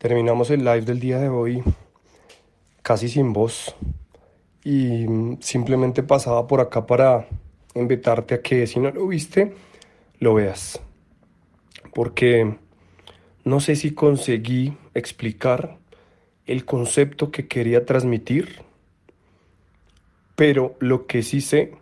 [0.00, 1.62] Terminamos el live del día de hoy
[2.80, 3.76] casi sin voz
[4.64, 5.04] y
[5.40, 7.28] simplemente pasaba por acá para
[7.74, 9.52] invitarte a que si no lo viste,
[10.18, 10.80] lo veas.
[11.92, 12.56] Porque
[13.44, 15.76] no sé si conseguí explicar
[16.46, 18.62] el concepto que quería transmitir,
[20.34, 21.74] pero lo que sí sé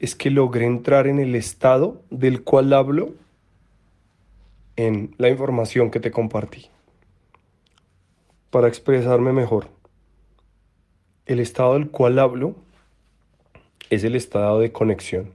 [0.00, 3.12] es que logré entrar en el estado del cual hablo
[4.76, 6.70] en la información que te compartí
[8.54, 9.66] para expresarme mejor.
[11.26, 12.54] El estado del cual hablo
[13.90, 15.32] es el estado de conexión,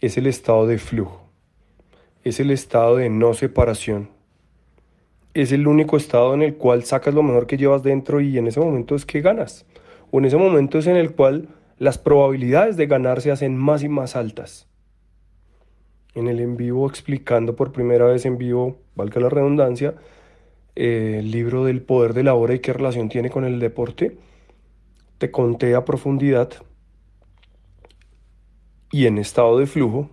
[0.00, 1.22] es el estado de flujo,
[2.24, 4.08] es el estado de no separación,
[5.32, 8.48] es el único estado en el cual sacas lo mejor que llevas dentro y en
[8.48, 9.64] ese momento es que ganas,
[10.10, 13.84] o en ese momento es en el cual las probabilidades de ganar se hacen más
[13.84, 14.66] y más altas.
[16.16, 19.94] En el en vivo explicando por primera vez en vivo, valga la redundancia,
[20.74, 24.16] eh, el libro del poder de la hora y qué relación tiene con el deporte,
[25.18, 26.50] te conté a profundidad
[28.90, 30.10] y en estado de flujo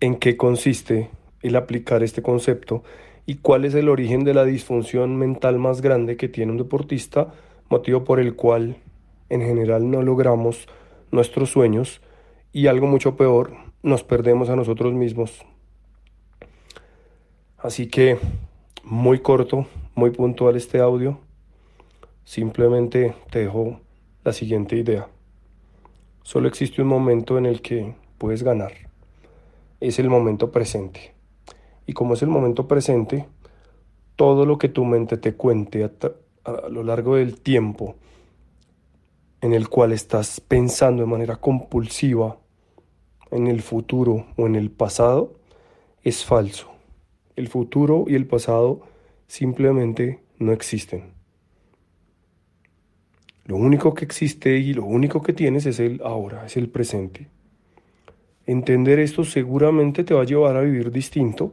[0.00, 1.10] en qué consiste
[1.42, 2.82] el aplicar este concepto
[3.24, 7.32] y cuál es el origen de la disfunción mental más grande que tiene un deportista,
[7.68, 8.78] motivo por el cual
[9.28, 10.66] en general no logramos
[11.10, 12.00] nuestros sueños
[12.52, 15.44] y algo mucho peor, nos perdemos a nosotros mismos.
[17.58, 18.18] Así que
[18.84, 21.20] muy corto, muy puntual este audio.
[22.24, 23.80] Simplemente te dejo
[24.24, 25.08] la siguiente idea.
[26.22, 28.72] Solo existe un momento en el que puedes ganar.
[29.80, 31.14] Es el momento presente.
[31.86, 33.26] Y como es el momento presente,
[34.16, 35.90] todo lo que tu mente te cuente a,
[36.44, 37.96] a, lo largo del tiempo
[39.40, 42.38] en el cual estás pensando de manera compulsiva
[43.32, 45.34] en el futuro o en el pasado
[46.04, 46.71] es falso.
[47.42, 48.82] El futuro y el pasado
[49.26, 51.12] simplemente no existen.
[53.46, 57.30] Lo único que existe y lo único que tienes es el ahora, es el presente.
[58.46, 61.52] Entender esto seguramente te va a llevar a vivir distinto,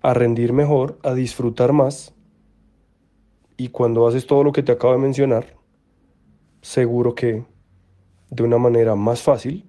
[0.00, 2.14] a rendir mejor, a disfrutar más.
[3.58, 5.54] Y cuando haces todo lo que te acabo de mencionar,
[6.62, 7.44] seguro que
[8.30, 9.68] de una manera más fácil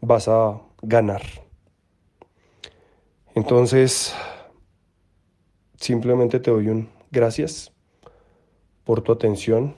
[0.00, 1.45] vas a ganar.
[3.36, 4.14] Entonces,
[5.78, 7.70] simplemente te doy un gracias
[8.82, 9.76] por tu atención.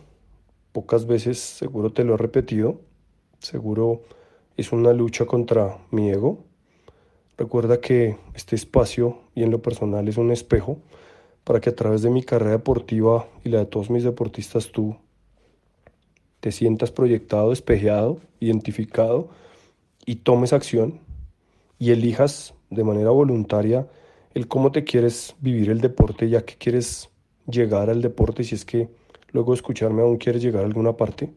[0.70, 2.80] Pocas veces seguro te lo he repetido.
[3.40, 4.02] Seguro
[4.56, 6.44] es una lucha contra mi ego.
[7.36, 10.78] Recuerda que este espacio y en lo personal es un espejo
[11.42, 14.96] para que a través de mi carrera deportiva y la de todos mis deportistas tú
[16.38, 19.30] te sientas proyectado, espejeado, identificado
[20.06, 21.00] y tomes acción
[21.80, 23.86] y elijas de manera voluntaria
[24.34, 27.10] el cómo te quieres vivir el deporte, ya que quieres
[27.46, 28.88] llegar al deporte, si es que
[29.32, 31.32] luego escucharme aún quieres llegar a alguna parte.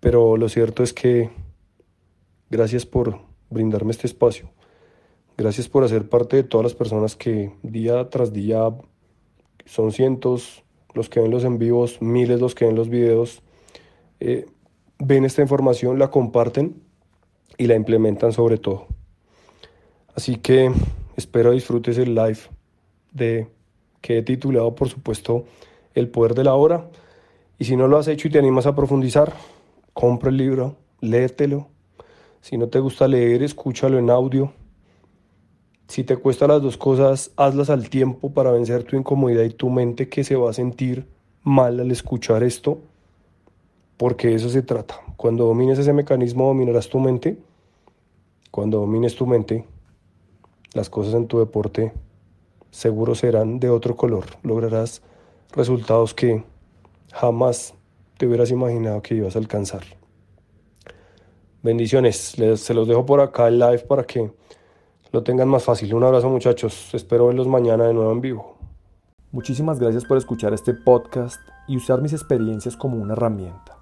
[0.00, 1.30] Pero lo cierto es que
[2.50, 4.50] gracias por brindarme este espacio.
[5.36, 8.68] Gracias por hacer parte de todas las personas que día tras día
[9.64, 10.62] son cientos
[10.94, 13.42] los que ven los en vivos, miles los que ven los videos,
[14.20, 14.46] eh,
[14.98, 16.82] ven esta información, la comparten
[17.56, 18.91] y la implementan sobre todo.
[20.14, 20.70] Así que
[21.16, 22.38] espero disfrutes el live
[23.12, 23.48] de
[24.00, 25.44] que he titulado, por supuesto,
[25.94, 26.88] El poder de la hora.
[27.58, 29.32] Y si no lo has hecho y te animas a profundizar,
[29.92, 31.68] compra el libro, léetelo.
[32.40, 34.52] Si no te gusta leer, escúchalo en audio.
[35.88, 39.68] Si te cuesta las dos cosas, hazlas al tiempo para vencer tu incomodidad y tu
[39.68, 41.06] mente que se va a sentir
[41.42, 42.78] mal al escuchar esto,
[43.96, 45.00] porque de eso se trata.
[45.16, 47.36] Cuando domines ese mecanismo, dominarás tu mente.
[48.50, 49.66] Cuando domines tu mente,
[50.74, 51.92] las cosas en tu deporte
[52.70, 54.24] seguro serán de otro color.
[54.42, 55.02] Lograrás
[55.52, 56.44] resultados que
[57.12, 57.74] jamás
[58.16, 59.82] te hubieras imaginado que ibas a alcanzar.
[61.62, 64.32] Bendiciones, se los dejo por acá el live para que
[65.12, 65.94] lo tengan más fácil.
[65.94, 68.56] Un abrazo muchachos, espero verlos mañana de nuevo en vivo.
[69.30, 73.81] Muchísimas gracias por escuchar este podcast y usar mis experiencias como una herramienta.